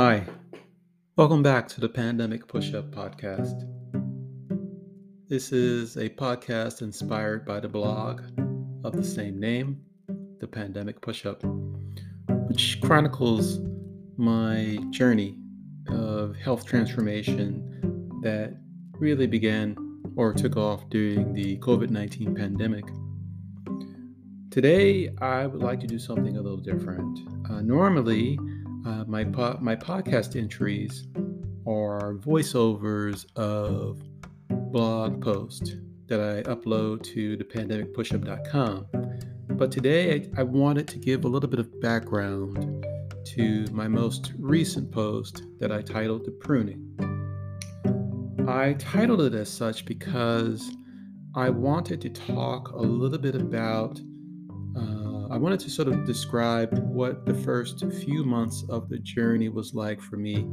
[0.00, 0.24] Hi,
[1.16, 3.68] welcome back to the Pandemic Push Up Podcast.
[5.28, 8.22] This is a podcast inspired by the blog
[8.84, 9.80] of the same name,
[10.38, 11.42] The Pandemic Push Up,
[12.46, 13.58] which chronicles
[14.16, 15.36] my journey
[15.88, 18.56] of health transformation that
[19.00, 19.76] really began
[20.14, 22.84] or took off during the COVID 19 pandemic.
[24.52, 27.18] Today, I would like to do something a little different.
[27.50, 28.38] Uh, normally,
[28.86, 31.06] uh, my po- my podcast entries
[31.66, 34.00] are voiceovers of
[34.72, 38.86] blog posts that I upload to the pandemicpushup.com.
[39.50, 42.86] But today I, I wanted to give a little bit of background
[43.26, 46.84] to my most recent post that I titled The Pruning.
[48.48, 50.70] I titled it as such because
[51.34, 54.00] I wanted to talk a little bit about
[55.30, 59.74] I wanted to sort of describe what the first few months of the journey was
[59.74, 60.46] like for me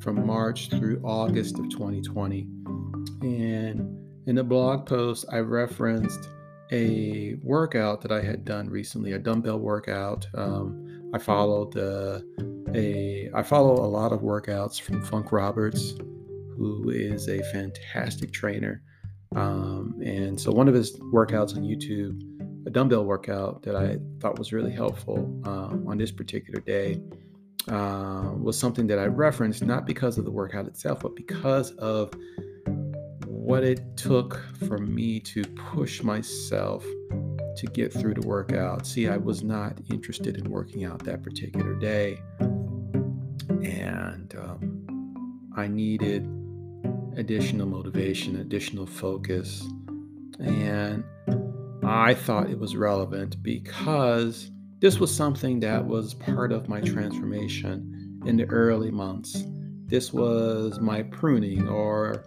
[0.00, 2.46] from March through August of 2020.
[3.22, 6.28] And in the blog post, I referenced
[6.70, 10.26] a workout that I had done recently, a dumbbell workout.
[10.34, 12.20] Um, I followed uh,
[12.74, 15.94] a I follow a lot of workouts from Funk Roberts,
[16.54, 18.82] who is a fantastic trainer.
[19.34, 22.20] Um, and so one of his workouts on YouTube
[22.68, 27.00] a dumbbell workout that I thought was really helpful um, on this particular day
[27.66, 32.12] uh, was something that I referenced not because of the workout itself, but because of
[33.24, 36.84] what it took for me to push myself
[37.56, 38.86] to get through the workout.
[38.86, 46.28] See, I was not interested in working out that particular day, and um, I needed
[47.16, 49.66] additional motivation, additional focus,
[50.38, 51.02] and
[51.90, 58.20] I thought it was relevant because this was something that was part of my transformation
[58.26, 59.44] in the early months.
[59.86, 62.26] This was my pruning, or,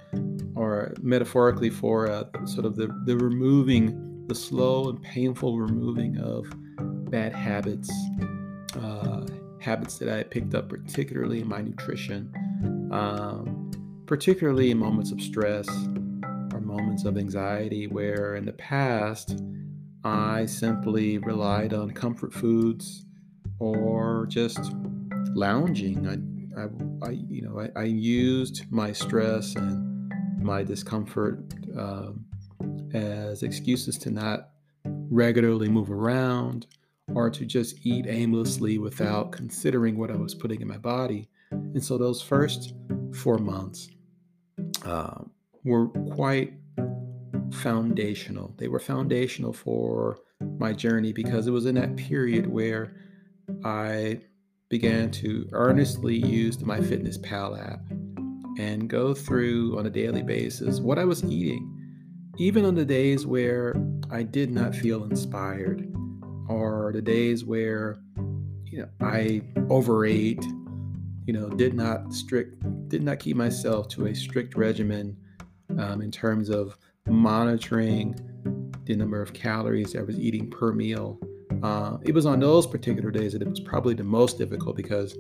[0.56, 6.48] or metaphorically, for a, sort of the, the removing, the slow and painful removing of
[7.12, 7.92] bad habits,
[8.82, 9.28] uh,
[9.60, 12.34] habits that I had picked up, particularly in my nutrition,
[12.92, 13.70] um,
[14.08, 15.68] particularly in moments of stress
[16.52, 19.40] or moments of anxiety, where in the past
[20.04, 23.06] I simply relied on comfort foods
[23.60, 24.60] or just
[25.34, 26.08] lounging.
[26.08, 26.68] I, I,
[27.08, 30.12] I you know, I, I, used my stress and
[30.42, 31.40] my discomfort
[31.78, 32.26] um,
[32.94, 34.50] as excuses to not
[34.86, 36.66] regularly move around
[37.14, 41.30] or to just eat aimlessly without considering what I was putting in my body.
[41.52, 42.74] And so those first
[43.14, 43.90] four months
[44.84, 45.24] uh,
[45.64, 46.54] were quite
[47.52, 48.54] foundational.
[48.58, 50.20] They were foundational for
[50.58, 52.94] my journey because it was in that period where
[53.64, 54.22] I
[54.70, 57.82] began to earnestly use the MyFitnessPal app
[58.58, 61.70] and go through on a daily basis what I was eating,
[62.38, 63.76] even on the days where
[64.10, 65.94] I did not feel inspired,
[66.48, 68.00] or the days where
[68.66, 70.44] you know I overate,
[71.26, 72.56] you know, did not strict,
[72.90, 75.18] did not keep myself to a strict regimen
[75.78, 78.16] um, in terms of monitoring
[78.86, 81.20] the number of calories I was eating per meal.
[81.64, 85.16] Uh, it was on those particular days that it was probably the most difficult because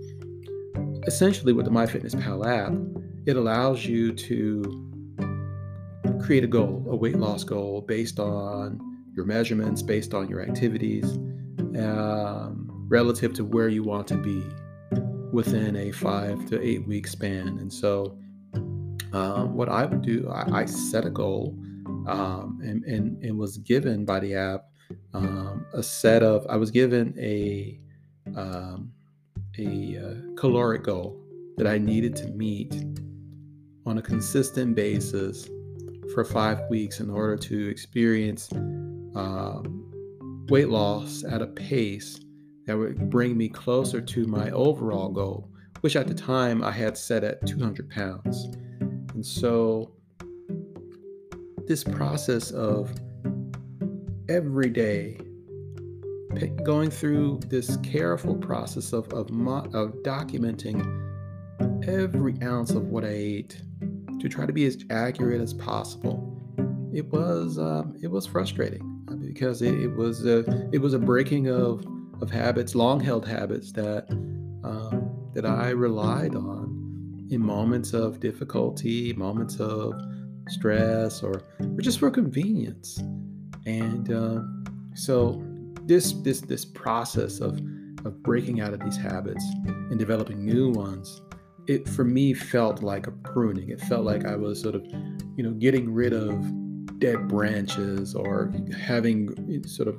[1.07, 2.73] essentially with the MyFitnessPal app,
[3.25, 4.87] it allows you to
[6.21, 8.79] create a goal, a weight loss goal based on
[9.15, 11.05] your measurements, based on your activities,
[11.77, 14.43] um, relative to where you want to be
[15.31, 17.47] within a five to eight week span.
[17.59, 18.17] And so,
[19.13, 21.57] um, what I would do, I, I set a goal
[22.07, 24.65] um, and, and, and was given by the app
[25.13, 27.79] um, a set of, I was given a,
[28.35, 28.91] um,
[29.57, 31.21] a uh, caloric goal
[31.57, 32.73] that I needed to meet
[33.85, 35.49] on a consistent basis
[36.13, 42.19] for five weeks in order to experience um, weight loss at a pace
[42.65, 45.49] that would bring me closer to my overall goal,
[45.81, 48.45] which at the time I had set at 200 pounds.
[49.13, 49.93] And so
[51.71, 52.91] this process of
[54.27, 55.17] every day
[56.65, 59.27] going through this careful process of, of,
[59.73, 60.81] of documenting
[61.87, 63.61] every ounce of what I ate
[64.19, 66.37] to try to be as accurate as possible.
[66.93, 68.83] It was um, it was frustrating
[69.25, 70.39] because it, it was a,
[70.73, 71.85] it was a breaking of
[72.21, 74.09] of habits, long held habits that
[74.65, 79.93] um, that I relied on in moments of difficulty, moments of
[80.51, 82.97] stress or, or just for convenience.
[83.65, 84.41] And uh,
[84.95, 85.43] so
[85.83, 87.59] this this this process of
[88.05, 91.21] of breaking out of these habits and developing new ones
[91.67, 93.69] it for me felt like a pruning.
[93.69, 94.85] It felt like I was sort of,
[95.37, 96.43] you know, getting rid of
[96.99, 99.95] dead branches or having sort of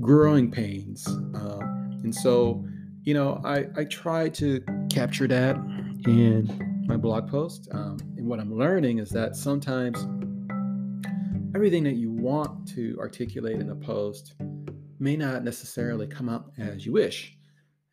[0.00, 1.06] growing pains.
[1.34, 1.58] Uh,
[2.02, 2.64] and so,
[3.02, 5.56] you know, I, I try to capture that
[6.06, 7.68] in my blog post.
[7.72, 7.98] Um,
[8.28, 10.06] what I'm learning is that sometimes
[11.54, 14.34] everything that you want to articulate in a post
[14.98, 17.38] may not necessarily come out as you wish.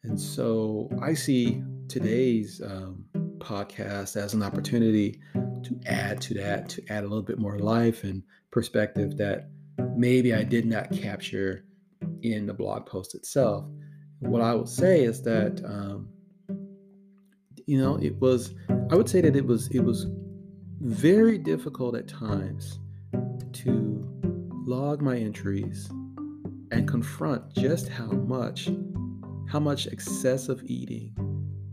[0.03, 3.05] And so I see today's um,
[3.37, 8.03] podcast as an opportunity to add to that, to add a little bit more life
[8.03, 8.21] and
[8.51, 9.49] perspective that
[9.95, 11.63] maybe I did not capture
[12.23, 13.65] in the blog post itself.
[14.19, 16.09] What I will say is that, um,
[17.65, 18.53] you know, it was,
[18.91, 20.07] I would say that it was, it was
[20.85, 22.77] very difficult at times
[23.51, 24.07] to
[24.67, 25.89] log my entries
[26.69, 28.69] and confront just how much
[29.49, 31.11] how much excessive eating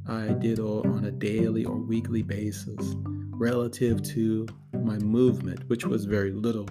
[0.08, 2.94] I did on a daily or weekly basis
[3.32, 4.46] relative to
[4.82, 6.66] my movement, which was very little.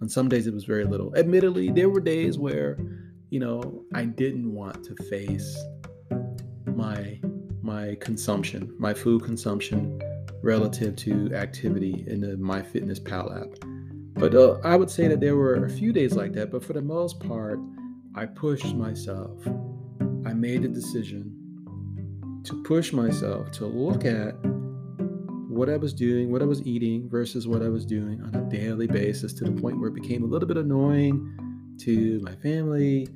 [0.00, 1.16] On some days, it was very little.
[1.16, 2.76] Admittedly, there were days where,
[3.30, 5.56] you know, I didn't want to face
[6.66, 7.20] my
[7.62, 10.00] my consumption, my food consumption
[10.42, 13.58] relative to activity in the MyFitnessPal app.
[14.14, 16.50] But uh, I would say that there were a few days like that.
[16.50, 17.58] But for the most part,
[18.14, 19.38] I pushed myself.
[20.26, 21.38] I made a decision
[22.44, 24.34] to push myself to look at
[25.48, 28.42] what I was doing, what I was eating versus what I was doing on a
[28.50, 33.06] daily basis to the point where it became a little bit annoying to my family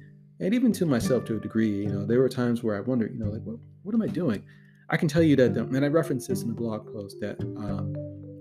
[0.40, 1.84] and even to myself to a degree.
[1.84, 4.06] You know, there were times where I wondered, you know, like, what, what am I
[4.06, 4.44] doing?
[4.88, 7.94] I can tell you that, and I referenced this in the blog post, that um,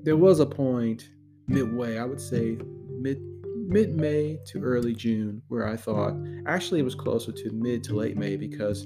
[0.04, 1.10] there was a point
[1.48, 2.58] midway, I would say
[2.90, 3.20] mid
[3.68, 6.14] mid May to early June, where I thought
[6.46, 8.86] actually it was closer to mid to late May because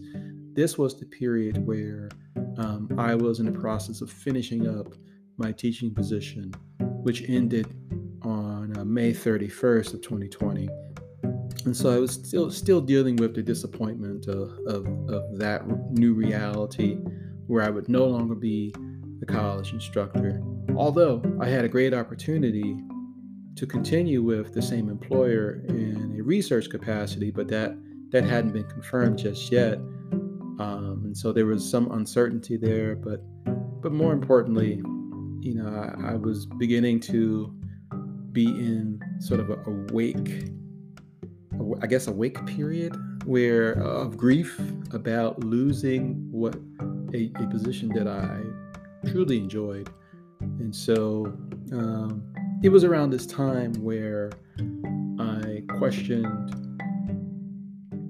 [0.53, 2.09] this was the period where
[2.57, 4.93] um, I was in the process of finishing up
[5.37, 7.67] my teaching position, which ended
[8.21, 10.69] on uh, May 31st of 2020.
[11.65, 16.13] And so I was still still dealing with the disappointment of, of, of that new
[16.13, 16.97] reality
[17.49, 18.73] where I would no longer be
[19.21, 20.41] a college instructor
[20.79, 22.77] Although I had a great opportunity
[23.55, 27.77] to continue with the same employer in a research capacity, but that
[28.11, 29.73] that hadn't been confirmed just yet,
[30.59, 32.95] um, and so there was some uncertainty there.
[32.95, 33.19] But
[33.81, 34.75] but more importantly,
[35.41, 37.53] you know, I, I was beginning to
[38.31, 40.49] be in sort of a, a wake,
[41.81, 44.59] I guess, a wake period where uh, of grief
[44.91, 46.55] about losing what
[47.13, 48.41] a, a position that I
[49.09, 49.89] truly enjoyed.
[50.41, 51.25] And so
[51.71, 52.23] um,
[52.63, 54.31] it was around this time where
[55.19, 56.55] I questioned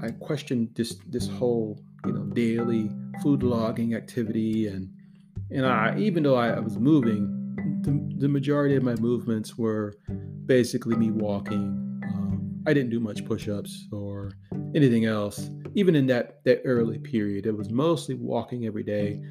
[0.01, 2.89] I questioned this this whole you know daily
[3.21, 4.67] food logging activity.
[4.67, 4.89] And
[5.51, 7.35] and I even though I, was moving
[7.81, 9.95] the, the, majority of my movements were
[10.45, 12.01] basically me walking.
[12.03, 14.31] Um, I didn't do much push-ups or
[14.75, 19.21] anything else even in that that early period it was mostly walking every day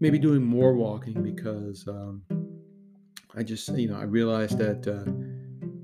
[0.00, 2.22] maybe doing more walking because um,
[3.36, 5.10] I just, you know, I realized that uh,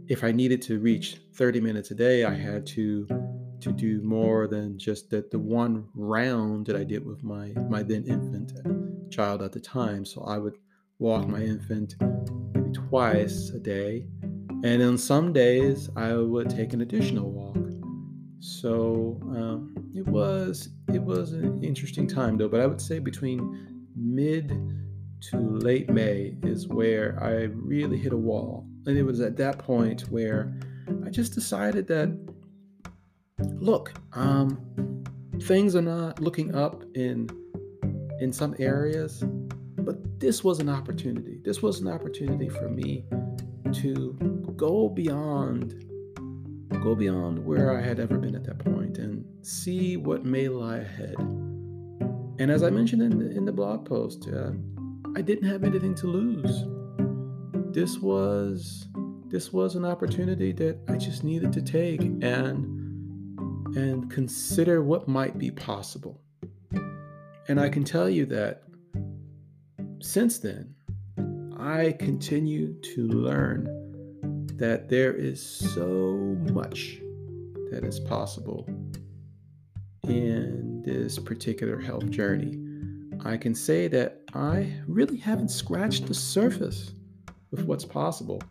[0.08, 3.06] if I needed to reach 30 minutes a day, I had to
[3.60, 7.82] to do more than just that the one round that I did with my my
[7.82, 8.52] then infant
[9.11, 10.04] child at the time.
[10.04, 10.56] So I would
[10.99, 11.96] walk my infant
[12.54, 14.06] maybe twice a day,
[14.64, 17.60] and on some days I would take an additional walk.
[18.40, 22.49] So um, it was it was an interesting time though.
[22.49, 24.49] But I would say between mid
[25.30, 28.66] to late May is where I really hit a wall.
[28.87, 30.59] And it was at that point where
[31.04, 32.09] I just decided that,
[33.38, 35.04] look, um,
[35.42, 37.28] things are not looking up in
[38.20, 39.23] in some areas,
[39.78, 41.40] but this was an opportunity.
[41.44, 43.04] This was an opportunity for me
[43.73, 44.14] to
[44.56, 45.89] go beyond
[46.78, 50.78] go beyond where I had ever been at that point and see what may lie
[50.78, 51.16] ahead.
[51.18, 54.52] And as I mentioned in the, in the blog post, uh,
[55.16, 56.64] I didn't have anything to lose.
[57.74, 58.88] This was
[59.26, 62.78] this was an opportunity that I just needed to take and
[63.76, 66.20] and consider what might be possible.
[67.48, 68.62] And I can tell you that
[70.00, 70.74] since then,
[71.58, 73.79] I continue to learn
[74.61, 77.00] that there is so much
[77.71, 78.69] that is possible
[80.07, 82.59] in this particular health journey.
[83.25, 86.93] I can say that I really haven't scratched the surface
[87.50, 88.43] with what's possible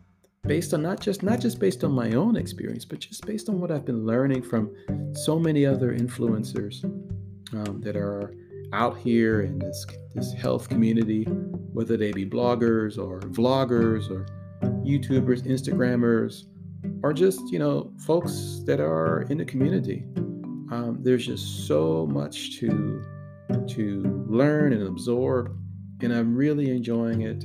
[0.46, 3.60] based on not just not just based on my own experience but just based on
[3.60, 4.74] what I've been learning from
[5.14, 6.82] so many other influencers
[7.52, 8.34] um, that are
[8.72, 11.22] out here in this this health community,
[11.72, 14.26] whether they be bloggers or vloggers or
[14.98, 16.44] YouTubers, Instagrammers,
[17.02, 20.04] or just you know folks that are in the community.
[20.72, 23.04] Um, there's just so much to
[23.68, 25.56] to learn and absorb,
[26.00, 27.44] and I'm really enjoying it.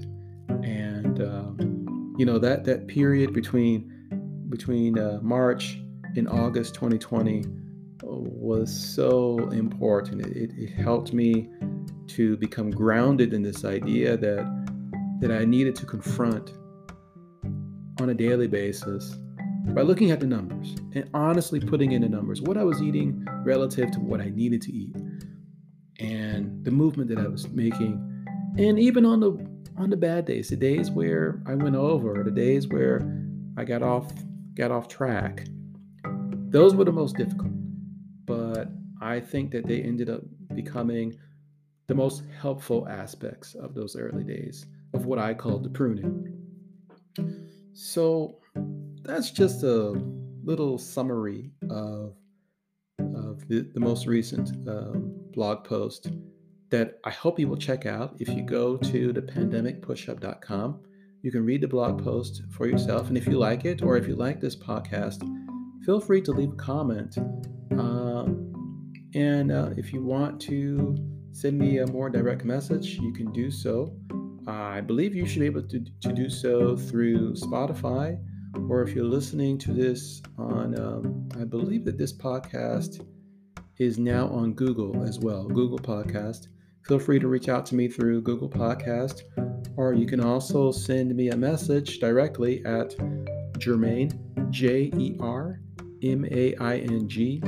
[0.63, 3.91] And um, you know that that period between
[4.49, 5.79] between uh, March
[6.15, 7.43] and August 2020
[8.03, 10.25] was so important.
[10.27, 11.49] It, it helped me
[12.07, 14.65] to become grounded in this idea that
[15.21, 16.53] that I needed to confront
[17.99, 19.15] on a daily basis
[19.67, 23.25] by looking at the numbers and honestly putting in the numbers what I was eating
[23.43, 24.95] relative to what I needed to eat
[25.99, 28.25] and the movement that I was making
[28.57, 29.31] and even on the
[29.77, 33.01] on the bad days the days where I went over the days where
[33.57, 34.11] I got off
[34.53, 35.45] got off track
[36.49, 37.51] those were the most difficult
[38.25, 38.69] but
[39.01, 40.21] I think that they ended up
[40.53, 41.15] becoming
[41.87, 46.34] the most helpful aspects of those early days of what I call the pruning.
[47.77, 48.37] So
[49.03, 50.01] that's just a
[50.45, 52.15] little summary of,
[52.99, 56.07] of the, the most recent um, blog post
[56.69, 58.15] that I hope you will check out.
[58.17, 60.79] If you go to the pandemicpushup.com,
[61.21, 63.09] you can read the blog post for yourself.
[63.09, 65.27] And if you like it, or if you like this podcast,
[65.85, 67.17] feel free to leave a comment.
[67.71, 68.53] Um,
[69.15, 70.95] and uh, if you want to
[71.33, 73.93] send me a more direct message, you can do so.
[74.47, 78.19] I believe you should be able to, to do so through Spotify,
[78.69, 83.05] or if you're listening to this on, um, I believe that this podcast
[83.79, 86.47] is now on Google as well, Google Podcast.
[86.85, 89.21] Feel free to reach out to me through Google Podcast,
[89.75, 92.95] or you can also send me a message directly at
[93.57, 94.13] Jermaine,
[94.51, 95.59] J E R
[96.03, 97.41] M A I N G,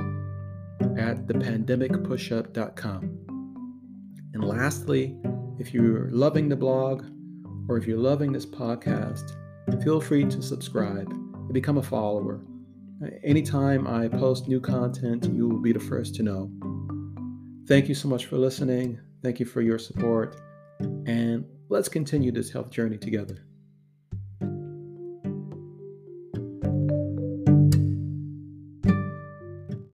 [0.98, 3.01] at thepandemicpushup.com.
[4.34, 5.16] And lastly,
[5.60, 7.06] if you're loving the blog
[7.68, 9.36] or if you're loving this podcast,
[9.84, 12.42] feel free to subscribe and become a follower.
[13.24, 16.52] Anytime I post new content, you will be the first to know.
[17.68, 19.00] Thank you so much for listening.
[19.24, 20.40] Thank you for your support.
[20.80, 23.47] And let's continue this health journey together.